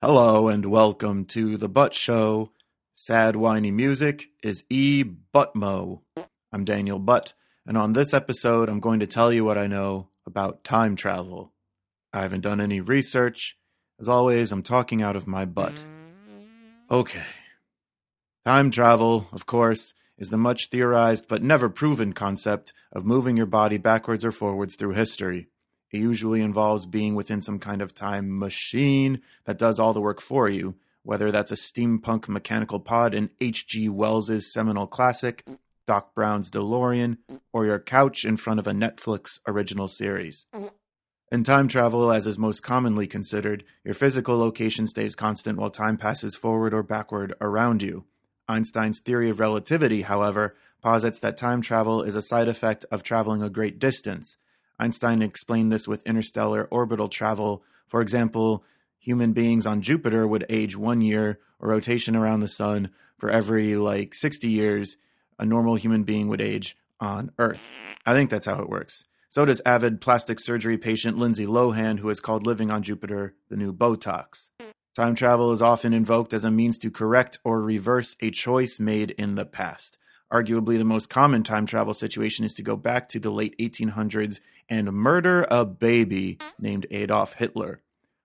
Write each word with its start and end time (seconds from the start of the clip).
Hello 0.00 0.46
and 0.46 0.66
welcome 0.66 1.24
to 1.24 1.56
the 1.56 1.68
Butt 1.68 1.92
Show. 1.92 2.52
Sad 2.94 3.34
whiny 3.34 3.72
music 3.72 4.28
is 4.44 4.62
E 4.70 5.02
Buttmo. 5.34 6.02
I'm 6.52 6.64
Daniel 6.64 7.00
Butt, 7.00 7.32
and 7.66 7.76
on 7.76 7.94
this 7.94 8.14
episode, 8.14 8.68
I'm 8.68 8.78
going 8.78 9.00
to 9.00 9.08
tell 9.08 9.32
you 9.32 9.44
what 9.44 9.58
I 9.58 9.66
know 9.66 10.10
about 10.24 10.62
time 10.62 10.94
travel. 10.94 11.52
I 12.12 12.20
haven't 12.20 12.42
done 12.42 12.60
any 12.60 12.80
research. 12.80 13.58
As 13.98 14.08
always, 14.08 14.52
I'm 14.52 14.62
talking 14.62 15.02
out 15.02 15.16
of 15.16 15.26
my 15.26 15.44
butt. 15.44 15.82
Okay. 16.88 17.26
Time 18.44 18.70
travel, 18.70 19.26
of 19.32 19.46
course, 19.46 19.94
is 20.16 20.28
the 20.28 20.38
much 20.38 20.68
theorized 20.68 21.26
but 21.26 21.42
never 21.42 21.68
proven 21.68 22.12
concept 22.12 22.72
of 22.92 23.04
moving 23.04 23.36
your 23.36 23.46
body 23.46 23.78
backwards 23.78 24.24
or 24.24 24.30
forwards 24.30 24.76
through 24.76 24.92
history. 24.92 25.48
It 25.90 25.98
usually 25.98 26.40
involves 26.42 26.86
being 26.86 27.14
within 27.14 27.40
some 27.40 27.58
kind 27.58 27.80
of 27.80 27.94
time 27.94 28.38
machine 28.38 29.22
that 29.44 29.58
does 29.58 29.78
all 29.78 29.92
the 29.92 30.00
work 30.00 30.20
for 30.20 30.48
you, 30.48 30.74
whether 31.02 31.30
that's 31.30 31.52
a 31.52 31.56
steampunk 31.56 32.28
mechanical 32.28 32.80
pod 32.80 33.14
in 33.14 33.30
H.G. 33.40 33.88
Wells's 33.88 34.52
seminal 34.52 34.86
classic, 34.86 35.44
Doc 35.86 36.14
Brown's 36.14 36.50
DeLorean, 36.50 37.16
or 37.52 37.64
your 37.64 37.78
couch 37.78 38.26
in 38.26 38.36
front 38.36 38.60
of 38.60 38.66
a 38.66 38.72
Netflix 38.72 39.40
original 39.46 39.88
series. 39.88 40.46
In 41.32 41.44
time 41.44 41.68
travel, 41.68 42.10
as 42.10 42.26
is 42.26 42.38
most 42.38 42.60
commonly 42.60 43.06
considered, 43.06 43.64
your 43.84 43.94
physical 43.94 44.38
location 44.38 44.86
stays 44.86 45.14
constant 45.14 45.58
while 45.58 45.70
time 45.70 45.96
passes 45.96 46.36
forward 46.36 46.74
or 46.74 46.82
backward 46.82 47.34
around 47.40 47.82
you. 47.82 48.04
Einstein's 48.48 49.00
theory 49.00 49.28
of 49.28 49.40
relativity, 49.40 50.02
however, 50.02 50.54
posits 50.82 51.20
that 51.20 51.36
time 51.36 51.60
travel 51.60 52.02
is 52.02 52.14
a 52.14 52.22
side 52.22 52.48
effect 52.48 52.84
of 52.90 53.02
traveling 53.02 53.42
a 53.42 53.50
great 53.50 53.78
distance. 53.78 54.38
Einstein 54.78 55.22
explained 55.22 55.72
this 55.72 55.88
with 55.88 56.06
interstellar 56.06 56.68
orbital 56.70 57.08
travel. 57.08 57.62
For 57.86 58.00
example, 58.00 58.64
human 58.98 59.32
beings 59.32 59.66
on 59.66 59.82
Jupiter 59.82 60.26
would 60.26 60.46
age 60.48 60.76
one 60.76 61.00
year, 61.00 61.40
a 61.60 61.66
rotation 61.66 62.14
around 62.14 62.40
the 62.40 62.48
sun, 62.48 62.90
for 63.18 63.30
every 63.30 63.76
like 63.76 64.14
60 64.14 64.48
years, 64.48 64.96
a 65.38 65.44
normal 65.44 65.74
human 65.76 66.04
being 66.04 66.28
would 66.28 66.40
age 66.40 66.76
on 67.00 67.32
Earth. 67.38 67.72
I 68.06 68.12
think 68.12 68.30
that's 68.30 68.46
how 68.46 68.60
it 68.60 68.68
works. 68.68 69.04
So 69.28 69.44
does 69.44 69.60
avid 69.66 70.00
plastic 70.00 70.40
surgery 70.40 70.78
patient 70.78 71.18
Lindsay 71.18 71.46
Lohan, 71.46 71.98
who 71.98 72.08
has 72.08 72.20
called 72.20 72.46
living 72.46 72.70
on 72.70 72.82
Jupiter 72.82 73.34
the 73.50 73.56
new 73.56 73.72
Botox. 73.72 74.48
Time 74.94 75.14
travel 75.14 75.52
is 75.52 75.62
often 75.62 75.92
invoked 75.92 76.32
as 76.32 76.44
a 76.44 76.50
means 76.50 76.78
to 76.78 76.90
correct 76.90 77.38
or 77.44 77.60
reverse 77.60 78.16
a 78.20 78.30
choice 78.30 78.80
made 78.80 79.10
in 79.12 79.34
the 79.34 79.44
past. 79.44 79.97
Arguably, 80.32 80.76
the 80.76 80.84
most 80.84 81.08
common 81.08 81.42
time 81.42 81.64
travel 81.64 81.94
situation 81.94 82.44
is 82.44 82.54
to 82.54 82.62
go 82.62 82.76
back 82.76 83.08
to 83.08 83.18
the 83.18 83.30
late 83.30 83.56
1800s 83.58 84.40
and 84.68 84.92
murder 84.92 85.46
a 85.50 85.64
baby 85.64 86.38
named 86.58 86.86
Adolf 86.90 87.34
Hitler. 87.34 87.80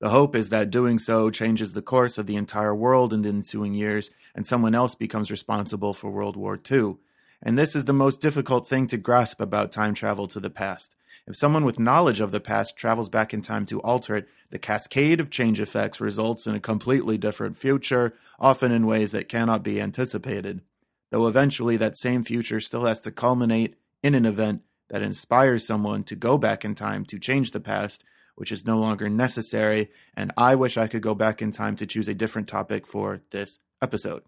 The 0.00 0.10
hope 0.10 0.36
is 0.36 0.50
that 0.50 0.70
doing 0.70 0.98
so 0.98 1.30
changes 1.30 1.72
the 1.72 1.80
course 1.80 2.18
of 2.18 2.26
the 2.26 2.36
entire 2.36 2.74
world 2.74 3.14
in 3.14 3.22
the 3.22 3.30
ensuing 3.30 3.72
years, 3.72 4.10
and 4.34 4.44
someone 4.44 4.74
else 4.74 4.94
becomes 4.94 5.30
responsible 5.30 5.94
for 5.94 6.10
World 6.10 6.36
War 6.36 6.60
II. 6.70 6.96
And 7.42 7.56
this 7.56 7.74
is 7.74 7.86
the 7.86 7.94
most 7.94 8.20
difficult 8.20 8.68
thing 8.68 8.86
to 8.88 8.98
grasp 8.98 9.40
about 9.40 9.72
time 9.72 9.94
travel 9.94 10.26
to 10.26 10.40
the 10.40 10.50
past. 10.50 10.94
If 11.26 11.36
someone 11.36 11.64
with 11.64 11.78
knowledge 11.78 12.20
of 12.20 12.30
the 12.30 12.40
past 12.40 12.76
travels 12.76 13.08
back 13.08 13.32
in 13.32 13.40
time 13.40 13.64
to 13.66 13.80
alter 13.80 14.16
it, 14.16 14.28
the 14.50 14.58
cascade 14.58 15.18
of 15.18 15.30
change 15.30 15.60
effects 15.60 15.98
results 15.98 16.46
in 16.46 16.54
a 16.54 16.60
completely 16.60 17.16
different 17.16 17.56
future, 17.56 18.12
often 18.38 18.72
in 18.72 18.86
ways 18.86 19.12
that 19.12 19.30
cannot 19.30 19.62
be 19.62 19.80
anticipated. 19.80 20.60
Though 21.10 21.26
eventually 21.26 21.76
that 21.76 21.96
same 21.96 22.22
future 22.22 22.60
still 22.60 22.84
has 22.84 23.00
to 23.02 23.10
culminate 23.10 23.76
in 24.02 24.14
an 24.14 24.26
event 24.26 24.62
that 24.88 25.02
inspires 25.02 25.66
someone 25.66 26.04
to 26.04 26.16
go 26.16 26.38
back 26.38 26.64
in 26.64 26.74
time 26.74 27.04
to 27.06 27.18
change 27.18 27.50
the 27.50 27.60
past, 27.60 28.04
which 28.34 28.52
is 28.52 28.66
no 28.66 28.78
longer 28.78 29.08
necessary. 29.08 29.88
And 30.16 30.32
I 30.36 30.54
wish 30.54 30.76
I 30.76 30.86
could 30.86 31.02
go 31.02 31.14
back 31.14 31.40
in 31.42 31.52
time 31.52 31.76
to 31.76 31.86
choose 31.86 32.08
a 32.08 32.14
different 32.14 32.48
topic 32.48 32.86
for 32.86 33.22
this 33.30 33.58
episode. 33.82 34.22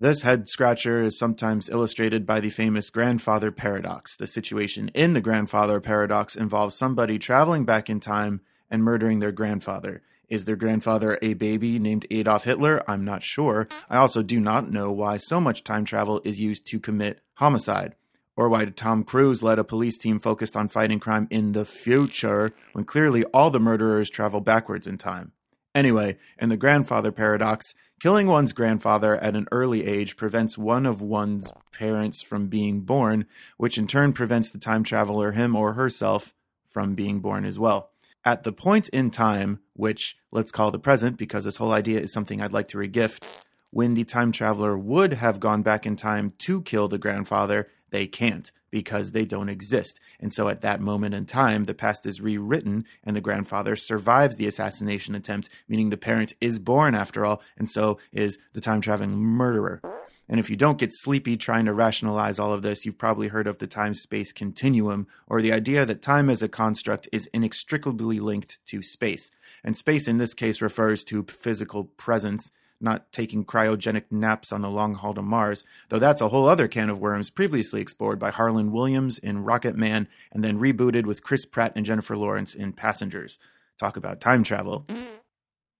This 0.00 0.22
head 0.22 0.48
scratcher 0.48 1.02
is 1.02 1.18
sometimes 1.18 1.68
illustrated 1.68 2.26
by 2.26 2.40
the 2.40 2.50
famous 2.50 2.90
grandfather 2.90 3.50
paradox. 3.50 4.16
The 4.16 4.26
situation 4.26 4.90
in 4.94 5.12
the 5.12 5.20
grandfather 5.20 5.80
paradox 5.80 6.34
involves 6.34 6.74
somebody 6.74 7.18
traveling 7.18 7.64
back 7.64 7.88
in 7.88 8.00
time 8.00 8.40
and 8.74 8.82
murdering 8.82 9.20
their 9.20 9.30
grandfather. 9.30 10.02
Is 10.28 10.46
their 10.46 10.56
grandfather 10.56 11.16
a 11.22 11.34
baby 11.34 11.78
named 11.78 12.06
Adolf 12.10 12.42
Hitler? 12.42 12.82
I'm 12.90 13.04
not 13.04 13.22
sure. 13.22 13.68
I 13.88 13.98
also 13.98 14.20
do 14.20 14.40
not 14.40 14.68
know 14.68 14.90
why 14.90 15.16
so 15.16 15.40
much 15.40 15.62
time 15.62 15.84
travel 15.84 16.20
is 16.24 16.40
used 16.40 16.66
to 16.66 16.80
commit 16.80 17.20
homicide 17.34 17.94
or 18.36 18.48
why 18.48 18.64
Tom 18.64 19.04
Cruise 19.04 19.44
led 19.44 19.60
a 19.60 19.64
police 19.64 19.96
team 19.96 20.18
focused 20.18 20.56
on 20.56 20.66
fighting 20.66 20.98
crime 20.98 21.28
in 21.30 21.52
the 21.52 21.64
future 21.64 22.52
when 22.72 22.84
clearly 22.84 23.22
all 23.26 23.48
the 23.48 23.60
murderers 23.60 24.10
travel 24.10 24.40
backwards 24.40 24.88
in 24.88 24.98
time. 24.98 25.30
Anyway, 25.72 26.16
in 26.40 26.48
the 26.48 26.56
grandfather 26.56 27.12
paradox, 27.12 27.76
killing 28.00 28.26
one's 28.26 28.52
grandfather 28.52 29.16
at 29.18 29.36
an 29.36 29.46
early 29.52 29.86
age 29.86 30.16
prevents 30.16 30.58
one 30.58 30.84
of 30.84 31.00
one's 31.00 31.52
parents 31.72 32.22
from 32.22 32.48
being 32.48 32.80
born, 32.80 33.26
which 33.56 33.78
in 33.78 33.86
turn 33.86 34.12
prevents 34.12 34.50
the 34.50 34.58
time 34.58 34.82
traveler, 34.82 35.30
him 35.30 35.54
or 35.54 35.74
herself, 35.74 36.34
from 36.68 36.96
being 36.96 37.20
born 37.20 37.44
as 37.44 37.56
well. 37.56 37.90
At 38.26 38.42
the 38.42 38.52
point 38.52 38.88
in 38.88 39.10
time, 39.10 39.60
which 39.74 40.16
let's 40.32 40.50
call 40.50 40.70
the 40.70 40.78
present 40.78 41.18
because 41.18 41.44
this 41.44 41.58
whole 41.58 41.72
idea 41.72 42.00
is 42.00 42.12
something 42.12 42.40
I'd 42.40 42.54
like 42.54 42.68
to 42.68 42.78
regift, 42.78 43.26
when 43.70 43.92
the 43.92 44.04
time 44.04 44.32
traveler 44.32 44.78
would 44.78 45.14
have 45.14 45.40
gone 45.40 45.62
back 45.62 45.84
in 45.84 45.94
time 45.94 46.32
to 46.38 46.62
kill 46.62 46.88
the 46.88 46.96
grandfather, 46.96 47.68
they 47.90 48.06
can't 48.06 48.50
because 48.70 49.12
they 49.12 49.26
don't 49.26 49.50
exist. 49.50 50.00
And 50.18 50.32
so 50.32 50.48
at 50.48 50.62
that 50.62 50.80
moment 50.80 51.14
in 51.14 51.26
time, 51.26 51.64
the 51.64 51.74
past 51.74 52.06
is 52.06 52.22
rewritten 52.22 52.86
and 53.04 53.14
the 53.14 53.20
grandfather 53.20 53.76
survives 53.76 54.36
the 54.36 54.46
assassination 54.46 55.14
attempt, 55.14 55.50
meaning 55.68 55.90
the 55.90 55.96
parent 55.98 56.32
is 56.40 56.58
born 56.58 56.94
after 56.94 57.26
all, 57.26 57.42
and 57.58 57.68
so 57.68 57.98
is 58.10 58.38
the 58.54 58.60
time 58.60 58.80
traveling 58.80 59.16
murderer. 59.16 59.82
And 60.28 60.40
if 60.40 60.48
you 60.48 60.56
don't 60.56 60.78
get 60.78 60.90
sleepy 60.92 61.36
trying 61.36 61.66
to 61.66 61.72
rationalize 61.72 62.38
all 62.38 62.52
of 62.52 62.62
this, 62.62 62.84
you've 62.84 62.98
probably 62.98 63.28
heard 63.28 63.46
of 63.46 63.58
the 63.58 63.66
time 63.66 63.94
space 63.94 64.32
continuum, 64.32 65.06
or 65.26 65.42
the 65.42 65.52
idea 65.52 65.84
that 65.84 66.02
time 66.02 66.30
as 66.30 66.42
a 66.42 66.48
construct 66.48 67.08
is 67.12 67.28
inextricably 67.34 68.20
linked 68.20 68.58
to 68.66 68.82
space. 68.82 69.30
And 69.62 69.76
space 69.76 70.08
in 70.08 70.16
this 70.16 70.34
case 70.34 70.62
refers 70.62 71.04
to 71.04 71.24
physical 71.24 71.84
presence 71.84 72.50
not 72.80 73.10
taking 73.12 73.44
cryogenic 73.44 74.04
naps 74.10 74.52
on 74.52 74.60
the 74.60 74.70
long 74.70 74.94
haul 74.94 75.14
to 75.14 75.22
Mars, 75.22 75.64
though 75.88 75.98
that's 75.98 76.20
a 76.20 76.28
whole 76.28 76.48
other 76.48 76.68
can 76.68 76.90
of 76.90 76.98
worms 76.98 77.30
previously 77.30 77.80
explored 77.80 78.18
by 78.18 78.30
Harland 78.30 78.72
Williams 78.72 79.18
in 79.18 79.44
Rocket 79.44 79.76
Man 79.76 80.06
and 80.32 80.44
then 80.44 80.58
rebooted 80.58 81.06
with 81.06 81.22
Chris 81.22 81.44
Pratt 81.44 81.72
and 81.74 81.86
Jennifer 81.86 82.16
Lawrence 82.16 82.54
in 82.54 82.72
Passengers. 82.72 83.38
Talk 83.78 83.96
about 83.96 84.20
time 84.20 84.44
travel. 84.44 84.84
Mm-hmm. 84.88 85.04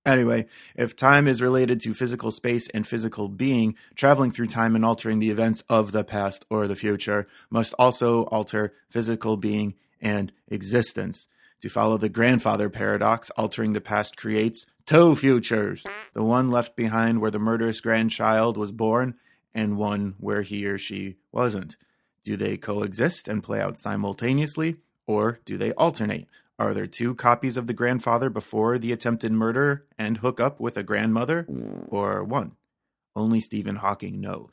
Anyway, 0.06 0.46
if 0.76 0.94
time 0.94 1.26
is 1.26 1.40
related 1.40 1.80
to 1.80 1.94
physical 1.94 2.30
space 2.30 2.68
and 2.70 2.86
physical 2.86 3.28
being, 3.28 3.74
traveling 3.94 4.30
through 4.30 4.46
time 4.46 4.76
and 4.76 4.84
altering 4.84 5.18
the 5.18 5.30
events 5.30 5.62
of 5.68 5.92
the 5.92 6.04
past 6.04 6.44
or 6.50 6.68
the 6.68 6.76
future 6.76 7.26
must 7.48 7.72
also 7.78 8.24
alter 8.24 8.74
physical 8.90 9.38
being 9.38 9.74
and 10.02 10.30
existence. 10.48 11.26
To 11.60 11.70
follow 11.70 11.96
the 11.96 12.10
grandfather 12.10 12.68
paradox, 12.68 13.30
altering 13.30 13.72
the 13.72 13.80
past 13.80 14.18
creates 14.18 14.66
two 14.84 15.16
futures 15.16 15.82
the 16.12 16.22
one 16.22 16.50
left 16.50 16.76
behind 16.76 17.20
where 17.20 17.30
the 17.30 17.38
murderous 17.38 17.80
grandchild 17.80 18.58
was 18.58 18.70
born, 18.70 19.14
and 19.54 19.78
one 19.78 20.14
where 20.18 20.42
he 20.42 20.66
or 20.66 20.76
she 20.76 21.16
wasn't. 21.32 21.76
Do 22.24 22.36
they 22.36 22.58
coexist 22.58 23.26
and 23.28 23.42
play 23.42 23.60
out 23.60 23.78
simultaneously, 23.78 24.76
or 25.06 25.40
do 25.46 25.56
they 25.56 25.72
alternate? 25.72 26.28
Are 26.58 26.72
there 26.72 26.86
two 26.86 27.14
copies 27.16 27.56
of 27.56 27.66
the 27.66 27.72
grandfather 27.72 28.30
before 28.30 28.78
the 28.78 28.92
attempted 28.92 29.32
murder 29.32 29.86
and 29.98 30.18
hook 30.18 30.40
up 30.40 30.60
with 30.60 30.76
a 30.76 30.84
grandmother, 30.84 31.46
or 31.88 32.22
one? 32.22 32.52
Only 33.16 33.40
Stephen 33.40 33.76
Hawking 33.76 34.20
knows. 34.20 34.52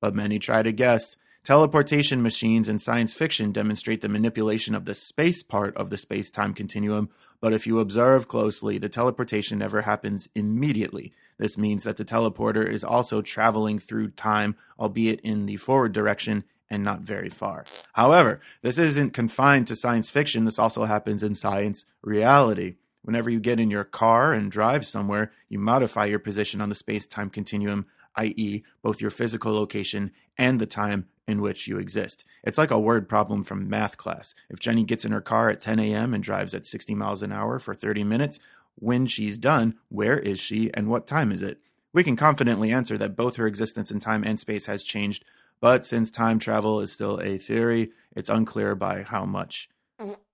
But 0.00 0.14
many 0.14 0.38
try 0.38 0.62
to 0.62 0.72
guess. 0.72 1.16
Teleportation 1.44 2.22
machines 2.22 2.68
in 2.70 2.78
science 2.78 3.12
fiction 3.12 3.52
demonstrate 3.52 4.00
the 4.00 4.08
manipulation 4.08 4.74
of 4.74 4.86
the 4.86 4.94
space 4.94 5.42
part 5.42 5.76
of 5.76 5.90
the 5.90 5.98
space 5.98 6.30
time 6.30 6.54
continuum, 6.54 7.10
but 7.40 7.52
if 7.52 7.66
you 7.66 7.78
observe 7.78 8.26
closely, 8.26 8.78
the 8.78 8.88
teleportation 8.88 9.58
never 9.58 9.82
happens 9.82 10.26
immediately. 10.34 11.12
This 11.36 11.58
means 11.58 11.84
that 11.84 11.98
the 11.98 12.04
teleporter 12.04 12.66
is 12.66 12.82
also 12.82 13.20
traveling 13.20 13.78
through 13.78 14.12
time, 14.12 14.56
albeit 14.80 15.20
in 15.20 15.44
the 15.44 15.56
forward 15.58 15.92
direction 15.92 16.44
and 16.70 16.82
not 16.82 17.00
very 17.00 17.28
far. 17.28 17.64
However, 17.92 18.40
this 18.62 18.78
isn't 18.78 19.12
confined 19.12 19.66
to 19.68 19.76
science 19.76 20.10
fiction, 20.10 20.44
this 20.44 20.58
also 20.58 20.84
happens 20.84 21.22
in 21.22 21.34
science 21.34 21.84
reality. 22.02 22.76
Whenever 23.02 23.28
you 23.28 23.38
get 23.38 23.60
in 23.60 23.70
your 23.70 23.84
car 23.84 24.32
and 24.32 24.50
drive 24.50 24.86
somewhere, 24.86 25.30
you 25.48 25.58
modify 25.58 26.06
your 26.06 26.18
position 26.18 26.60
on 26.60 26.70
the 26.70 26.74
space 26.74 27.06
time 27.06 27.28
continuum, 27.28 27.86
i.e., 28.16 28.62
both 28.82 29.00
your 29.00 29.10
physical 29.10 29.52
location 29.52 30.10
and 30.38 30.58
the 30.58 30.66
time 30.66 31.06
in 31.26 31.40
which 31.40 31.68
you 31.68 31.78
exist. 31.78 32.24
It's 32.42 32.58
like 32.58 32.70
a 32.70 32.78
word 32.78 33.08
problem 33.08 33.42
from 33.42 33.68
math 33.68 33.96
class. 33.96 34.34
If 34.48 34.58
Jenny 34.58 34.84
gets 34.84 35.04
in 35.04 35.12
her 35.12 35.20
car 35.20 35.50
at 35.50 35.60
10 35.60 35.78
a.m. 35.80 36.14
and 36.14 36.22
drives 36.22 36.54
at 36.54 36.66
60 36.66 36.94
miles 36.94 37.22
an 37.22 37.32
hour 37.32 37.58
for 37.58 37.74
30 37.74 38.04
minutes, 38.04 38.40
when 38.76 39.06
she's 39.06 39.38
done, 39.38 39.76
where 39.88 40.18
is 40.18 40.40
she 40.40 40.72
and 40.74 40.88
what 40.88 41.06
time 41.06 41.30
is 41.30 41.42
it? 41.42 41.58
We 41.92 42.02
can 42.02 42.16
confidently 42.16 42.72
answer 42.72 42.98
that 42.98 43.16
both 43.16 43.36
her 43.36 43.46
existence 43.46 43.90
in 43.90 44.00
time 44.00 44.24
and 44.24 44.38
space 44.38 44.66
has 44.66 44.82
changed, 44.82 45.24
but 45.64 45.82
since 45.82 46.10
time 46.10 46.38
travel 46.38 46.82
is 46.82 46.92
still 46.92 47.18
a 47.22 47.38
theory, 47.38 47.90
it's 48.14 48.28
unclear 48.28 48.74
by 48.74 49.02
how 49.02 49.24
much. 49.24 49.70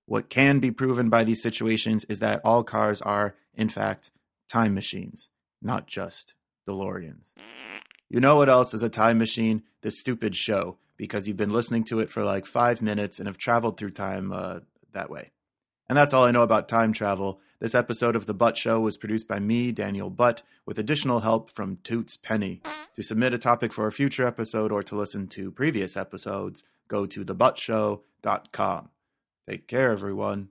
What 0.05 0.29
can 0.29 0.59
be 0.59 0.71
proven 0.71 1.07
by 1.09 1.23
these 1.23 1.41
situations 1.41 2.03
is 2.09 2.19
that 2.19 2.41
all 2.43 2.65
cars 2.65 3.01
are, 3.01 3.35
in 3.55 3.69
fact, 3.69 4.11
time 4.49 4.73
machines, 4.73 5.29
not 5.61 5.87
just 5.87 6.33
DeLoreans. 6.67 7.33
You 8.09 8.19
know 8.19 8.35
what 8.35 8.49
else 8.49 8.73
is 8.73 8.83
a 8.83 8.89
time 8.89 9.19
machine? 9.19 9.63
This 9.83 9.97
stupid 9.97 10.35
show, 10.35 10.79
because 10.97 11.29
you've 11.29 11.37
been 11.37 11.53
listening 11.53 11.85
to 11.85 12.01
it 12.01 12.09
for 12.09 12.25
like 12.25 12.45
five 12.45 12.81
minutes 12.81 13.17
and 13.17 13.25
have 13.25 13.37
traveled 13.37 13.77
through 13.77 13.91
time 13.91 14.33
uh, 14.33 14.59
that 14.91 15.09
way. 15.09 15.31
And 15.91 15.97
that's 15.97 16.13
all 16.13 16.23
I 16.23 16.31
know 16.31 16.43
about 16.43 16.69
time 16.69 16.93
travel. 16.93 17.41
This 17.59 17.75
episode 17.75 18.15
of 18.15 18.25
The 18.25 18.33
Butt 18.33 18.55
Show 18.55 18.79
was 18.79 18.95
produced 18.95 19.27
by 19.27 19.39
me, 19.41 19.73
Daniel 19.73 20.09
Butt, 20.09 20.41
with 20.65 20.79
additional 20.79 21.19
help 21.19 21.49
from 21.49 21.79
Toots 21.83 22.15
Penny. 22.15 22.61
To 22.95 23.03
submit 23.03 23.33
a 23.33 23.37
topic 23.37 23.73
for 23.73 23.87
a 23.87 23.91
future 23.91 24.25
episode 24.25 24.71
or 24.71 24.83
to 24.83 24.95
listen 24.95 25.27
to 25.27 25.51
previous 25.51 25.97
episodes, 25.97 26.63
go 26.87 27.05
to 27.05 27.25
thebuttshow.com. 27.25 28.89
Take 29.49 29.67
care, 29.67 29.91
everyone. 29.91 30.47